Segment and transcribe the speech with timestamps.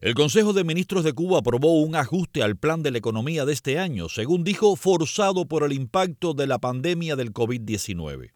[0.00, 3.52] El Consejo de Ministros de Cuba aprobó un ajuste al plan de la economía de
[3.52, 8.30] este año, según dijo, forzado por el impacto de la pandemia del COVID-19.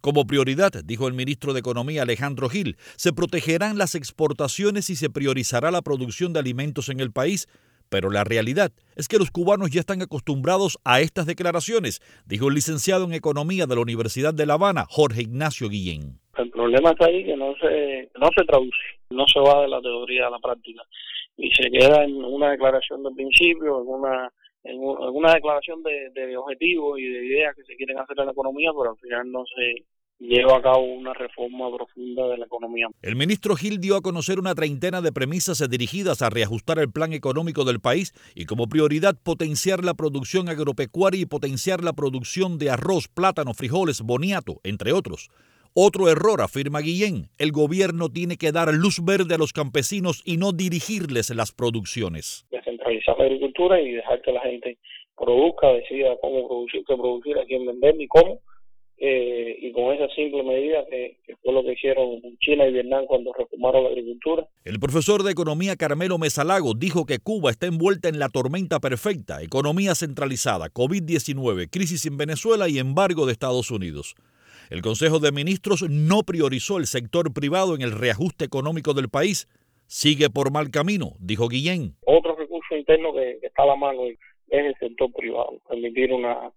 [0.00, 5.10] Como prioridad, dijo el ministro de Economía Alejandro Gil, se protegerán las exportaciones y se
[5.10, 7.46] priorizará la producción de alimentos en el país,
[7.90, 12.54] pero la realidad es que los cubanos ya están acostumbrados a estas declaraciones, dijo el
[12.54, 16.18] licenciado en Economía de la Universidad de La Habana, Jorge Ignacio Guillén.
[16.38, 18.78] El problema está ahí que no se, no se traduce,
[19.12, 20.82] no se va de la teoría a la práctica
[21.36, 24.32] y se queda en una declaración de principio, en una
[24.64, 28.32] en una declaración de, de objetivos y de ideas que se quieren hacer en la
[28.32, 29.84] economía, pero al final no se
[30.22, 32.86] lleva a cabo una reforma profunda de la economía.
[33.02, 37.12] El ministro Gil dio a conocer una treintena de premisas dirigidas a reajustar el plan
[37.12, 42.70] económico del país y como prioridad potenciar la producción agropecuaria y potenciar la producción de
[42.70, 45.28] arroz, plátano, frijoles, boniato, entre otros.
[45.74, 50.36] Otro error, afirma Guillén, el gobierno tiene que dar luz verde a los campesinos y
[50.36, 52.46] no dirigirles las producciones.
[52.50, 54.76] Descentralizar la agricultura y dejar que la gente
[55.16, 58.40] produzca, decida cómo producir, qué producir, a quién vender ni cómo.
[58.98, 63.06] Eh, y con esa simple medida que, que, fue lo que hicieron China y Vietnam
[63.06, 64.46] cuando reformaron la agricultura.
[64.64, 69.42] El profesor de economía Carmelo Mesalago dijo que Cuba está envuelta en la tormenta perfecta,
[69.42, 74.14] economía centralizada, COVID-19, crisis en Venezuela y embargo de Estados Unidos.
[74.72, 79.46] El Consejo de Ministros no priorizó el sector privado en el reajuste económico del país.
[79.84, 81.94] Sigue por mal camino, dijo Guillén.
[82.06, 84.16] Otro recurso interno que, está a la mano es
[84.48, 86.50] el sector privado, permitir una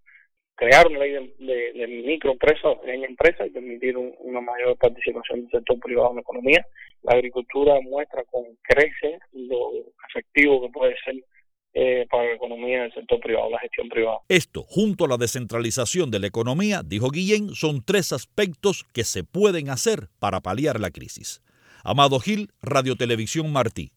[0.56, 5.78] crear una ley de, de, microempresa pequeña empresa y permitir una mayor participación del sector
[5.82, 6.66] privado en la economía.
[7.04, 9.72] La agricultura muestra con crece lo
[10.08, 11.16] efectivo que puede ser
[11.78, 14.20] eh, para la economía del sector privado, la gestión privada.
[14.30, 19.26] Esto, junto a la descentralización de la economía, dijo Guillén, son tres aspectos que se
[19.26, 21.42] pueden hacer para paliar la crisis.
[21.84, 23.92] Amado Gil, Radio Televisión Martí.